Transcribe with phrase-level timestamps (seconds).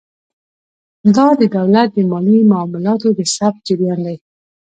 [1.15, 4.15] دا د دولت د مالي معاملاتو د ثبت جریان دی.